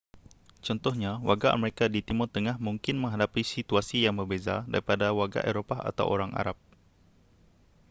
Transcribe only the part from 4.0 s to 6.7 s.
yang berbeza daripada warga eropah atau orang arab